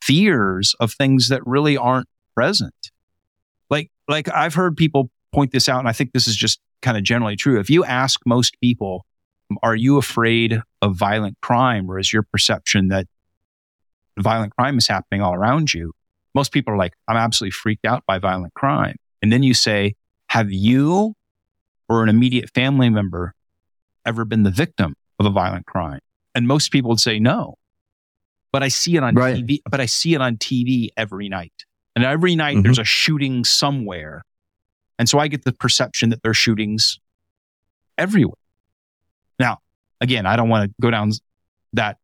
[0.00, 2.92] fears of things that really aren't present.
[3.68, 6.96] Like, like I've heard people point this out, and I think this is just kind
[6.96, 7.58] of generally true.
[7.58, 9.04] If you ask most people,
[9.62, 13.06] are you afraid of violent crime, or is your perception that
[14.18, 15.92] violent crime is happening all around you,
[16.34, 18.96] most people are like, I'm absolutely freaked out by violent crime.
[19.22, 19.94] And then you say,
[20.28, 21.14] have you
[21.88, 23.34] or an immediate family member
[24.04, 26.00] ever been the victim of a violent crime?
[26.34, 27.54] And most people would say no.
[28.52, 29.36] But I see it on right.
[29.36, 31.52] TV, but I see it on TV every night.
[31.96, 32.62] And every night mm-hmm.
[32.62, 34.22] there's a shooting somewhere.
[34.98, 37.00] And so I get the perception that there's shootings
[37.96, 38.34] everywhere.
[40.00, 41.12] Again, I don't want to go down
[41.72, 41.98] that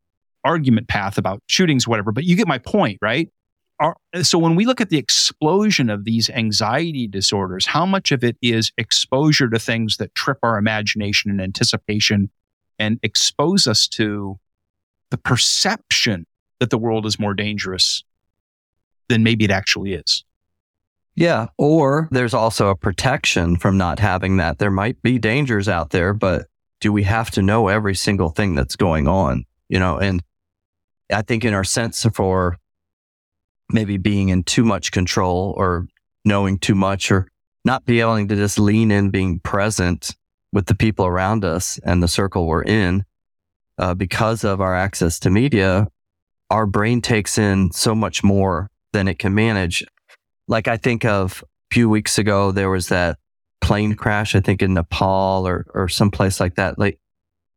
[0.44, 3.30] argument path about shootings, whatever, but you get my point, right?
[4.22, 8.37] So when we look at the explosion of these anxiety disorders, how much of it
[8.40, 12.30] is exposure to things that trip our imagination and anticipation
[12.78, 14.38] and expose us to
[15.11, 16.26] the perception,
[16.61, 18.04] that the world is more dangerous
[19.09, 20.24] than maybe it actually is.
[21.14, 21.48] Yeah.
[21.59, 24.59] Or there's also a protection from not having that.
[24.59, 26.46] There might be dangers out there, but
[26.84, 29.46] do we have to know every single thing that's going on?
[29.70, 30.22] You know, and
[31.10, 32.58] I think in our sense for
[33.70, 35.88] maybe being in too much control or
[36.26, 37.26] knowing too much or
[37.64, 40.14] not being able to just lean in being present
[40.52, 43.06] with the people around us and the circle we're in
[43.78, 45.88] uh, because of our access to media
[46.50, 49.82] our brain takes in so much more than it can manage
[50.48, 53.18] like i think of a few weeks ago there was that
[53.64, 56.98] plane crash i think in nepal or or someplace like that like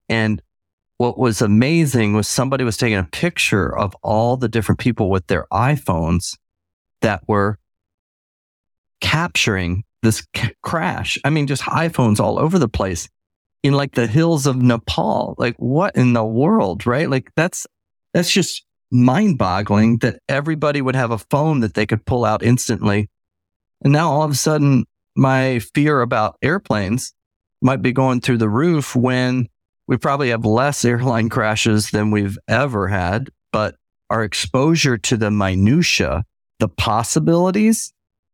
[0.10, 0.41] and
[0.98, 5.28] what was amazing was somebody was taking a picture of all the different people with
[5.28, 6.38] their iPhones
[7.02, 7.60] that were
[9.00, 11.17] capturing this c- crash.
[11.24, 13.10] I mean, just iPhones all over the place
[13.62, 15.36] in like the hills of Nepal.
[15.38, 17.10] Like what in the world, right?
[17.10, 17.67] Like that's,
[18.13, 22.41] that's just mind boggling that everybody would have a phone that they could pull out
[22.41, 23.10] instantly.
[23.84, 24.86] And now all of a sudden
[25.17, 27.13] my fear about airplanes
[27.62, 29.47] might be going through the roof when
[29.88, 33.75] we probably have less airline crashes than we've ever had, but
[34.10, 36.23] our exposure to the minutia,
[36.60, 37.93] the possibilities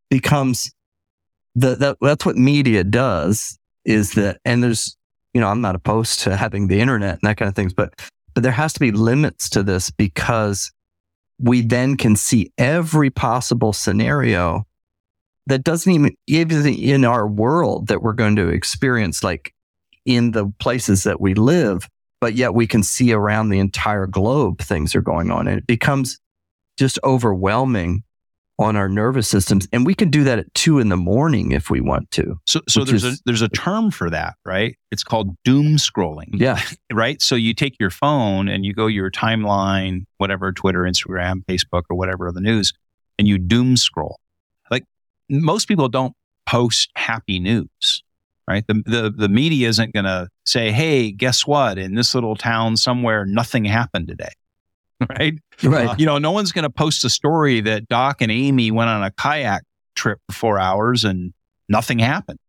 [0.10, 0.72] becomes
[1.56, 4.98] the, that, that's what media does is that, and there's,
[5.34, 7.93] you know, I'm not opposed to having the internet and that kind of things, but,
[8.34, 10.72] but there has to be limits to this because
[11.39, 14.65] we then can see every possible scenario
[15.47, 19.53] that doesn't even, even in our world that we're going to experience, like
[20.06, 21.89] in the places that we live,
[22.21, 25.47] but yet we can see around the entire globe things are going on.
[25.47, 26.19] And it becomes
[26.77, 28.03] just overwhelming
[28.60, 29.67] on our nervous systems.
[29.73, 32.39] And we can do that at two in the morning if we want to.
[32.45, 34.77] So, so there's is, a there's a term for that, right?
[34.91, 36.29] It's called doom scrolling.
[36.34, 36.62] Yeah.
[36.93, 37.21] right.
[37.21, 41.97] So you take your phone and you go your timeline, whatever, Twitter, Instagram, Facebook, or
[41.97, 42.73] whatever of the news,
[43.17, 44.19] and you doom scroll.
[45.30, 46.14] Most people don't
[46.46, 48.04] post happy news
[48.48, 48.66] right?
[48.68, 51.78] The, the, the media isn't going to say, hey, guess what?
[51.78, 54.32] In this little town somewhere, nothing happened today.
[55.20, 55.34] Right.
[55.62, 55.90] Right.
[55.90, 58.90] Uh, you know, no one's going to post a story that Doc and Amy went
[58.90, 59.64] on a kayak
[59.96, 61.34] trip for four hours and
[61.68, 62.40] nothing happened.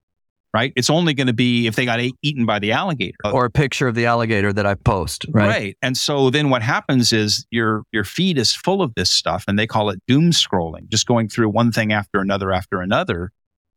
[0.55, 0.73] Right.
[0.77, 3.51] It's only going to be if they got ate, eaten by the alligator or a
[3.51, 5.27] picture of the alligator that I post.
[5.31, 5.49] Right.
[5.49, 5.77] Right.
[5.83, 9.59] And so then what happens is your, your feed is full of this stuff and
[9.59, 13.33] they call it doom scrolling, just going through one thing after another after another.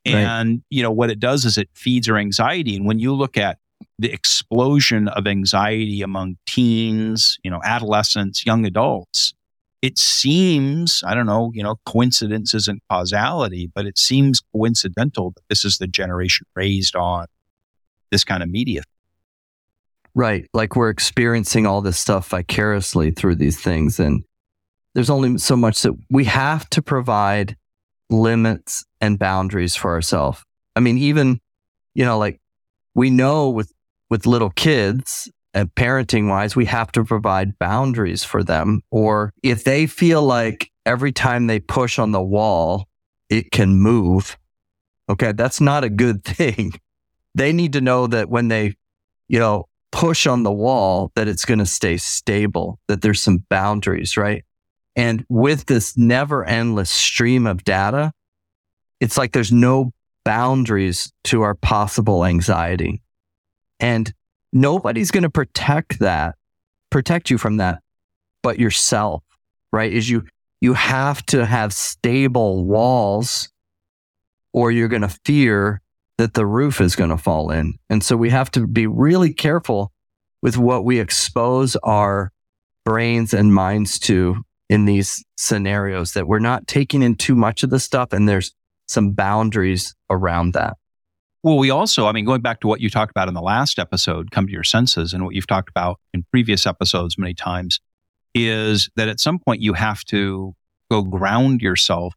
[0.05, 0.61] And, right.
[0.69, 2.75] you know, what it does is it feeds our anxiety.
[2.75, 3.57] And when you look at
[3.97, 9.33] the explosion of anxiety among teens, you know, adolescents, young adults,
[9.81, 15.43] it seems, I don't know, you know, coincidence isn't causality, but it seems coincidental that
[15.49, 17.27] this is the generation raised on
[18.11, 18.81] this kind of media.
[20.15, 20.47] Right.
[20.53, 23.99] Like we're experiencing all this stuff vicariously through these things.
[23.99, 24.23] And
[24.95, 27.55] there's only so much that we have to provide
[28.09, 30.43] limits and boundaries for ourselves.
[30.75, 31.39] I mean, even,
[31.93, 32.39] you know, like
[32.95, 33.71] we know with,
[34.09, 38.83] with little kids and parenting wise, we have to provide boundaries for them.
[38.91, 42.87] Or if they feel like every time they push on the wall,
[43.29, 44.37] it can move.
[45.09, 45.31] Okay.
[45.31, 46.73] That's not a good thing.
[47.33, 48.75] They need to know that when they,
[49.27, 53.43] you know, push on the wall, that it's going to stay stable, that there's some
[53.49, 54.45] boundaries, right?
[54.95, 58.11] And with this never endless stream of data,
[58.99, 59.91] it's like there's no
[60.23, 63.01] boundaries to our possible anxiety.
[63.79, 64.13] And
[64.61, 66.35] nobody's going to protect that,
[66.89, 67.81] protect you from that,
[68.41, 69.23] but yourself,
[69.71, 69.91] right?
[69.91, 70.25] Is you,
[70.61, 73.49] you have to have stable walls
[74.53, 75.81] or you're going to fear
[76.17, 77.75] that the roof is going to fall in.
[77.89, 79.91] And so we have to be really careful
[80.41, 82.31] with what we expose our
[82.83, 87.69] brains and minds to in these scenarios that we're not taking in too much of
[87.69, 88.53] the stuff and there's
[88.87, 90.77] some boundaries around that.
[91.47, 93.79] Well, we also, I mean, going back to what you talked about in the last
[93.79, 97.79] episode, come to your senses, and what you've talked about in previous episodes many times,
[98.35, 100.53] is that at some point you have to
[100.91, 102.13] go ground yourself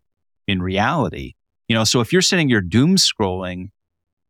[0.48, 1.34] in reality.
[1.68, 3.68] You know, so if you're sitting here doom scrolling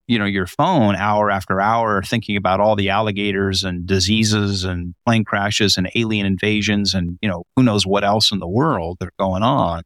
[0.07, 4.95] you know, your phone hour after hour thinking about all the alligators and diseases and
[5.07, 8.99] plane crashes and alien invasions and, you know, who knows what else in the world
[9.01, 9.83] that are going on.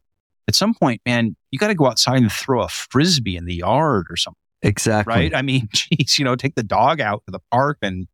[0.49, 3.55] At some point, man, you got to go outside and throw a frisbee in the
[3.55, 4.35] yard or something.
[4.65, 5.13] Exactly.
[5.13, 5.35] Right.
[5.35, 8.07] I mean, geez, you know, take the dog out to the park and,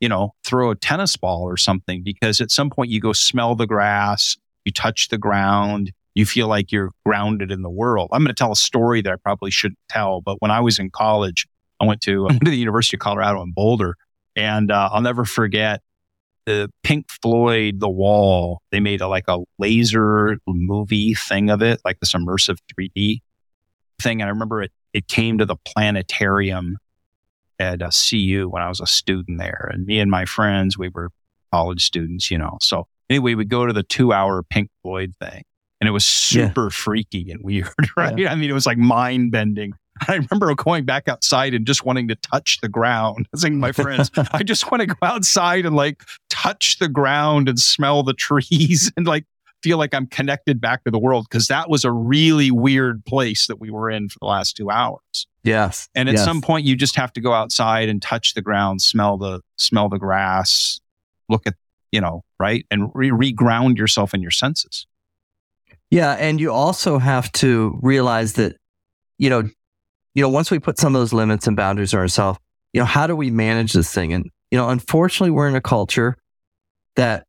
[0.00, 3.54] you know, throw a tennis ball or something because at some point you go smell
[3.54, 8.08] the grass, you touch the ground, you feel like you're grounded in the world.
[8.12, 10.78] I'm going to tell a story that I probably shouldn't tell, but when I was
[10.78, 11.46] in college,
[11.80, 13.96] I went to, I went to the University of Colorado in Boulder.
[14.34, 15.80] And uh, I'll never forget
[16.44, 21.80] the Pink Floyd, The Wall, they made a, like a laser movie thing of it,
[21.84, 23.20] like this immersive 3D
[24.00, 24.22] thing.
[24.22, 26.78] And I remember it, it came to the planetarium
[27.58, 29.68] at a CU when I was a student there.
[29.70, 31.10] And me and my friends, we were
[31.52, 32.56] college students, you know.
[32.62, 35.42] So anyway, we go to the two hour Pink Floyd thing
[35.82, 36.70] and it was super yeah.
[36.70, 38.16] freaky and weird, right?
[38.16, 38.32] Yeah.
[38.32, 39.74] I mean, it was like mind bending.
[40.08, 43.26] I remember going back outside and just wanting to touch the ground.
[43.26, 46.88] I was saying my friends, I just want to go outside and like touch the
[46.88, 49.26] ground and smell the trees and like
[49.62, 53.46] feel like I'm connected back to the world because that was a really weird place
[53.46, 55.26] that we were in for the last two hours.
[55.42, 55.88] Yes.
[55.94, 56.24] And at yes.
[56.24, 59.88] some point you just have to go outside and touch the ground, smell the smell
[59.88, 60.80] the grass,
[61.28, 61.54] look at,
[61.92, 62.66] you know, right?
[62.70, 64.86] And re- reground yourself in your senses.
[65.90, 68.56] Yeah, and you also have to realize that
[69.18, 69.42] you know,
[70.14, 72.38] you know, once we put some of those limits and boundaries on ourselves,
[72.72, 74.12] you know, how do we manage this thing?
[74.12, 76.16] And you know, unfortunately, we're in a culture
[76.96, 77.25] that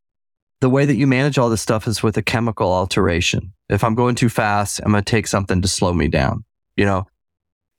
[0.59, 3.53] the way that you manage all this stuff is with a chemical alteration.
[3.69, 6.43] If I'm going too fast, I'm going to take something to slow me down.
[6.75, 7.07] You know,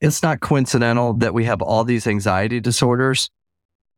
[0.01, 3.29] it's not coincidental that we have all these anxiety disorders,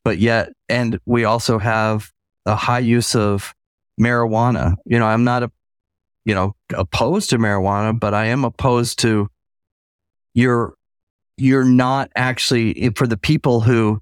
[0.03, 2.11] but yet, and we also have
[2.45, 3.53] a high use of
[3.99, 4.75] marijuana.
[4.85, 5.51] You know, I'm not a,
[6.25, 9.29] you know, opposed to marijuana, but I am opposed to
[10.33, 10.73] you're,
[11.37, 14.01] you're not actually eh, for the people who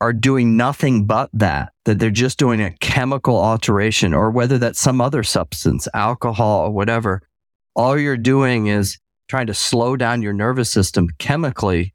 [0.00, 4.78] are doing nothing but that, that they're just doing a chemical alteration or whether that's
[4.78, 7.22] some other substance, alcohol or whatever,
[7.74, 11.94] all you're doing is trying to slow down your nervous system chemically.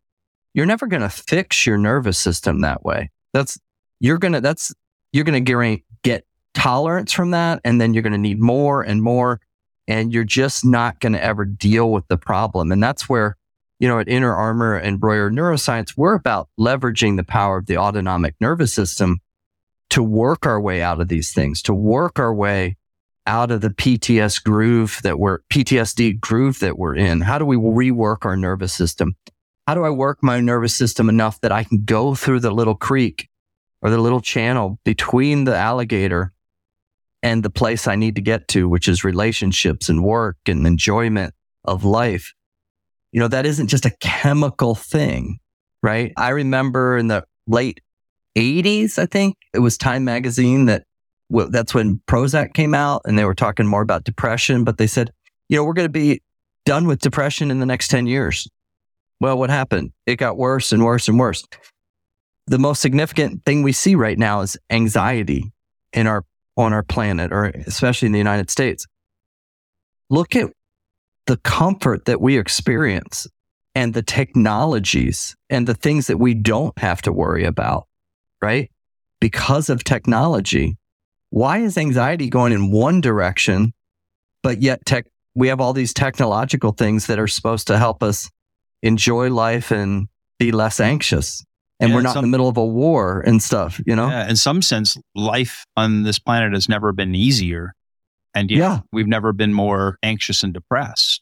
[0.56, 3.12] You're never going to fix your nervous system that way.
[3.34, 3.60] That's,
[4.00, 4.74] you're going to, that's,
[5.12, 6.26] you're going to get
[6.56, 7.62] tolerance from that.
[7.64, 9.42] And then you're going to need more and more.
[9.88, 12.72] And you're just not going to ever deal with the problem.
[12.72, 13.38] And that's where
[13.80, 17.78] you know, at Inner Armor and Royer Neuroscience, we're about leveraging the power of the
[17.78, 19.20] autonomic nervous system
[19.94, 22.78] to work our way out of these things, to work our way
[23.26, 27.22] out of the PTS groove that we're PTSD groove that we're in.
[27.22, 29.16] How do we rework our nervous system?
[29.68, 32.76] How do I work my nervous system enough that I can go through the little
[32.76, 33.30] creek
[33.82, 36.34] or the little channel between the alligator
[37.22, 41.34] and the place I need to get to, which is relationships and work and enjoyment
[41.64, 42.34] of life?
[43.14, 45.40] you know, that isn't just a chemical thing,
[45.84, 46.12] right?
[46.18, 47.80] I remember in the late
[48.36, 50.84] 80s, I think it was Time magazine that
[51.30, 54.88] well, that's when Prozac came out and they were talking more about depression, but they
[54.88, 55.12] said,
[55.50, 56.22] you know, we're going to be
[56.66, 58.48] done with depression in the next 10 years.
[59.20, 59.94] Well, what happened?
[60.06, 61.44] It got worse and worse and worse.
[62.48, 65.52] The most significant thing we see right now is anxiety
[65.94, 66.26] in our
[66.56, 68.86] on our planet or especially in the United States.
[70.10, 70.52] Look at
[71.26, 73.28] the comfort that we experience
[73.74, 77.88] and the technologies and the things that we don't have to worry about,
[78.44, 78.70] right?
[79.22, 80.78] Because of technology.
[81.30, 83.74] Why is anxiety going in one direction,
[84.44, 88.30] but yet tech, we have all these technological things that are supposed to help us
[88.82, 91.44] enjoy life and be less anxious?
[91.80, 94.10] And yeah, we're not some, in the middle of a war and stuff, you know?
[94.10, 97.74] Yeah, in some sense, life on this planet has never been easier.
[98.36, 101.22] And yeah, we've never been more anxious and depressed.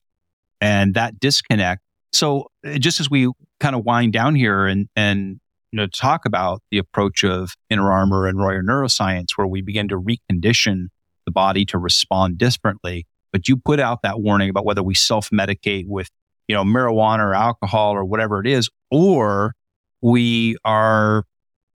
[0.60, 1.82] And that disconnect.
[2.14, 5.40] So uh, just as we kind of wind down here and, and,
[5.72, 9.88] you know, talk about the approach of inner armor and Royer neuroscience, where we begin
[9.90, 10.88] to recondition
[11.26, 13.06] the body to respond differently.
[13.32, 16.10] But you put out that warning about whether we self medicate with,
[16.48, 19.54] you know, marijuana or alcohol or whatever it is, or
[20.02, 21.24] we are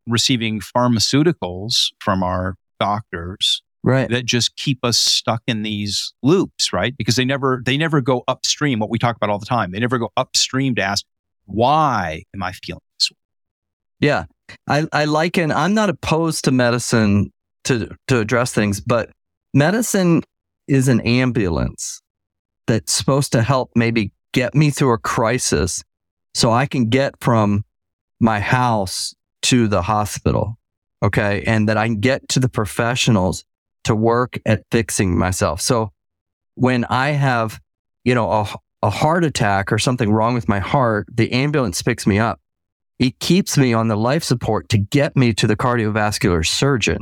[0.07, 4.11] receiving pharmaceuticals from our doctors right.
[4.11, 6.97] that just keep us stuck in these loops right?
[6.97, 9.70] Because they never they never go upstream what we talk about all the time.
[9.70, 11.05] They never go upstream to ask
[11.47, 13.16] why am i feeling this way
[14.01, 14.24] yeah
[14.66, 17.32] i i liken i'm not opposed to medicine
[17.64, 19.11] to to address things but
[19.55, 20.22] medicine
[20.68, 22.01] is an ambulance
[22.66, 25.82] that's supposed to help maybe get me through a crisis
[26.34, 27.64] so i can get from
[28.20, 30.59] my house to the hospital
[31.03, 33.44] okay and that i can get to the professionals
[33.86, 35.61] to work at fixing myself.
[35.61, 35.92] So
[36.57, 37.61] when I have,
[38.05, 38.49] you know, a,
[38.82, 42.40] a heart attack or something wrong with my heart, the ambulance picks me up.
[42.99, 46.99] It keeps me on the life support to get me to the cardiovascular surgeon,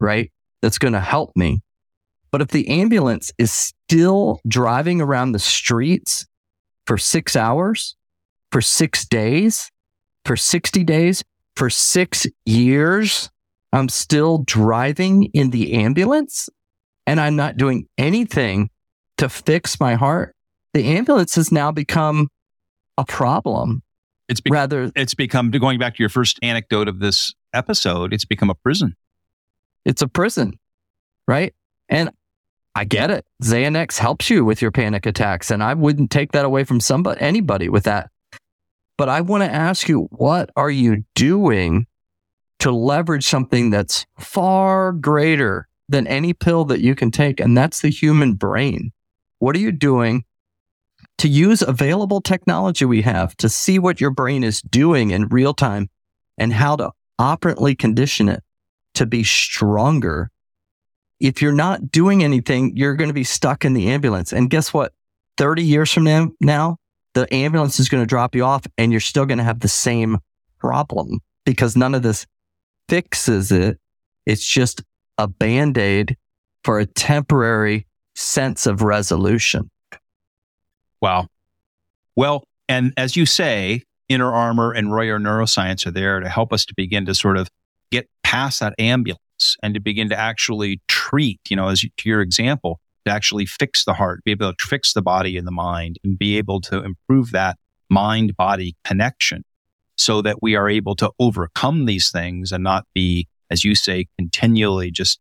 [0.00, 0.32] right?
[0.62, 1.62] That's going to help me.
[2.30, 6.26] But if the ambulance is still driving around the streets
[6.86, 7.96] for six hours,
[8.50, 9.70] for six days,
[10.24, 11.24] for 60 days,
[11.56, 13.30] for six years,
[13.72, 16.48] I'm still driving in the ambulance
[17.06, 18.70] and I'm not doing anything
[19.16, 20.34] to fix my heart.
[20.74, 22.28] The ambulance has now become
[22.96, 23.82] a problem.
[24.28, 28.12] It's be- rather, it's become going back to your first anecdote of this episode.
[28.12, 28.94] It's become a prison.
[29.84, 30.58] It's a prison,
[31.26, 31.54] right?
[31.88, 32.10] And
[32.74, 33.26] I get it.
[33.42, 37.20] Xanax helps you with your panic attacks, and I wouldn't take that away from somebody,
[37.20, 38.10] anybody with that.
[38.96, 41.86] But I want to ask you, what are you doing
[42.58, 47.40] to leverage something that's far greater than any pill that you can take?
[47.40, 48.92] And that's the human brain.
[49.38, 50.24] What are you doing
[51.18, 55.52] to use available technology we have to see what your brain is doing in real
[55.52, 55.90] time
[56.38, 58.42] and how to operantly condition it
[58.94, 60.30] to be stronger.
[61.20, 64.32] If you're not doing anything, you're going to be stuck in the ambulance.
[64.32, 64.92] And guess what?
[65.36, 66.76] 30 years from now, now
[67.14, 69.68] the ambulance is going to drop you off and you're still going to have the
[69.68, 70.18] same
[70.58, 72.26] problem because none of this
[72.88, 73.78] fixes it.
[74.26, 74.82] It's just
[75.16, 76.16] a band aid
[76.62, 79.70] for a temporary sense of resolution.
[81.00, 81.28] Wow.
[82.16, 86.64] Well, and as you say, Inner Armor and Royer Neuroscience are there to help us
[86.66, 87.48] to begin to sort of
[87.90, 92.08] get past that ambulance and to begin to actually treat, you know, as you, to
[92.08, 95.52] your example, to actually fix the heart, be able to fix the body and the
[95.52, 97.56] mind and be able to improve that
[97.88, 99.44] mind body connection
[99.96, 104.06] so that we are able to overcome these things and not be, as you say,
[104.18, 105.20] continually just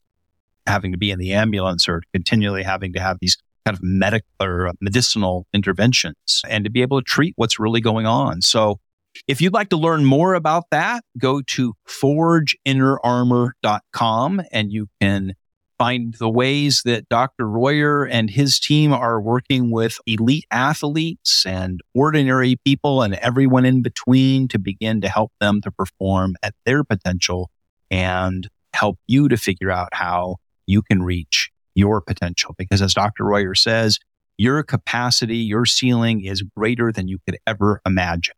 [0.66, 3.38] having to be in the ambulance or continually having to have these
[3.68, 7.82] kind of medical or uh, medicinal interventions and to be able to treat what's really
[7.82, 8.42] going on.
[8.42, 8.80] So
[9.28, 15.34] if you'd like to learn more about that, go to forgeinnerarmor.com and you can
[15.78, 17.46] find the ways that Dr.
[17.46, 23.82] Royer and his team are working with elite athletes and ordinary people and everyone in
[23.82, 27.52] between to begin to help them to perform at their potential
[27.92, 30.38] and help you to figure out how
[30.68, 32.56] you can reach your potential.
[32.58, 33.24] Because as Dr.
[33.24, 34.00] Royer says,
[34.38, 38.36] your capacity, your ceiling is greater than you could ever imagine.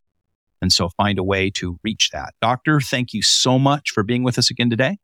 [0.62, 2.34] And so find a way to reach that.
[2.42, 4.98] Doctor, thank you so much for being with us again today.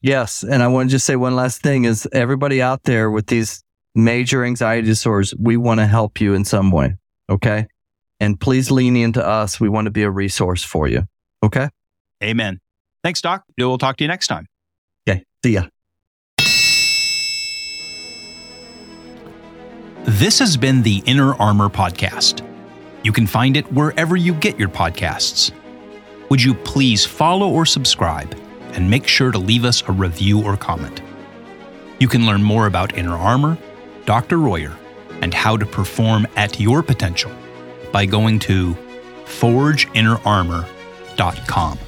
[0.00, 0.44] Yes.
[0.44, 3.64] And I want to just say one last thing is everybody out there with these
[3.94, 6.94] major anxiety disorders, we want to help you in some way.
[7.28, 7.66] Okay.
[8.20, 9.58] And please lean into us.
[9.58, 11.02] We want to be a resource for you.
[11.42, 11.68] Okay.
[12.22, 12.60] Amen.
[13.02, 13.44] Thanks, Doc.
[13.56, 14.46] We'll talk to you next time.
[15.08, 15.24] Okay.
[15.44, 15.66] See ya.
[20.08, 22.42] This has been the Inner Armor Podcast.
[23.02, 25.52] You can find it wherever you get your podcasts.
[26.30, 28.34] Would you please follow or subscribe
[28.72, 31.02] and make sure to leave us a review or comment?
[31.98, 33.58] You can learn more about Inner Armor,
[34.06, 34.38] Dr.
[34.38, 34.74] Royer,
[35.20, 37.30] and how to perform at your potential
[37.92, 38.74] by going to
[39.26, 41.78] forgeinnerarmor.com.